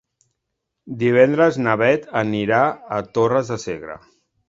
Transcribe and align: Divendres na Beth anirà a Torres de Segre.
Divendres 1.03 1.61
na 1.67 1.77
Beth 1.83 2.09
anirà 2.25 2.65
a 2.99 3.01
Torres 3.19 3.57
de 3.57 3.63
Segre. 3.69 4.05